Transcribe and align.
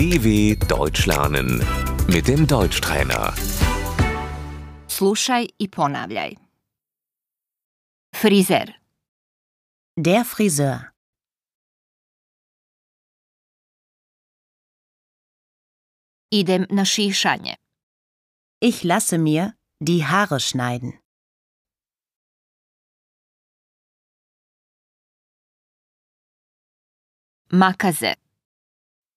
DW 0.00 0.56
Deutsch 0.66 1.04
lernen 1.06 1.48
mit 2.08 2.26
dem 2.26 2.46
Deutschtrainer. 2.46 3.34
Slušaj 4.88 5.46
i 5.58 5.68
ponavljaj. 5.68 6.36
Frizer, 8.20 8.66
Der 9.96 10.24
Friseur. 10.24 10.78
idem 16.30 16.66
na 16.70 16.84
šišanje. 16.84 17.54
Ich 18.60 18.84
lasse 18.84 19.18
mir 19.18 19.52
die 19.80 20.02
Haare 20.04 20.40
schneiden. 20.40 20.92
Makaze, 27.52 28.14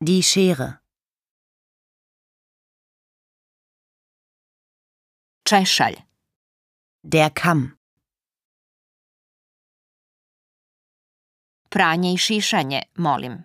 Die 0.00 0.22
Schere. 0.22 0.78
češalj, 5.48 5.96
Der 7.02 7.30
Kamm. 7.30 7.78
pranje 11.70 12.12
i 12.12 12.18
šišanje, 12.18 12.82
molim. 12.96 13.44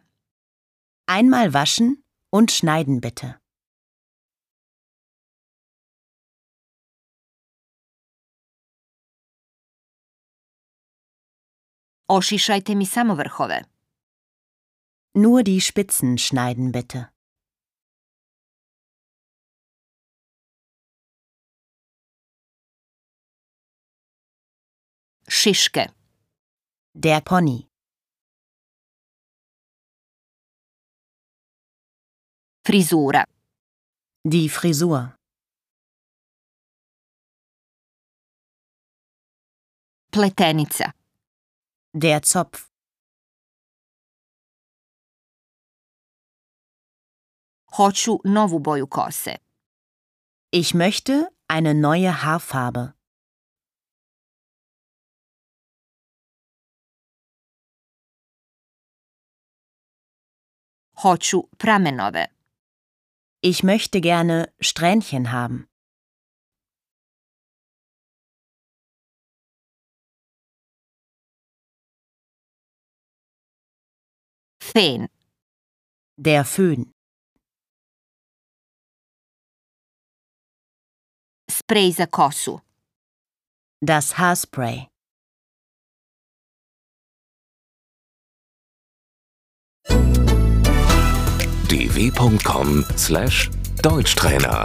Einmal 1.08 1.54
waschen 1.54 2.04
und 2.32 2.52
schneiden 2.52 3.00
bitte. 3.02 3.34
Ošišajte 12.08 12.76
mi 12.76 12.86
samo 12.86 13.16
vrhove. 13.16 13.71
Nur 15.14 15.44
die 15.44 15.60
Spitzen 15.60 16.18
schneiden 16.18 16.72
bitte. 16.72 17.10
Šiške, 25.28 25.94
Der 26.94 27.20
Pony. 27.22 27.68
frizura, 32.66 33.26
Die 34.24 34.48
Frisur. 34.50 35.16
pletenica, 40.12 40.94
Der 41.94 42.22
Zopf. 42.22 42.71
Hoću 47.78 48.20
novu 48.26 48.60
boju 48.60 48.88
kose. 48.88 49.36
Ich 50.52 50.74
möchte 50.74 51.14
eine 51.48 51.74
neue 51.74 52.12
Haarfarbe. 52.12 52.94
Hoću 61.04 61.50
pramenove. 61.58 62.26
Ich 63.44 63.64
möchte 63.64 64.00
gerne 64.02 64.54
Strähnchen 64.62 65.26
haben. 65.32 65.68
Fen, 74.60 75.08
Der 76.18 76.44
Föhn. 76.46 77.01
Sprej 81.72 81.94
za 81.94 82.06
kosu. 82.06 82.60
Das 83.82 84.20
Haarspray. 84.20 84.86
dw.com/deutschtrainer 91.70 94.64